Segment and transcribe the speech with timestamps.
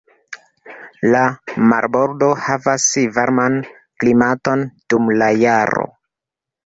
[1.15, 1.19] La
[1.73, 2.87] marbordo havas
[3.19, 3.61] varman
[4.05, 5.87] klimaton, dum la jaro.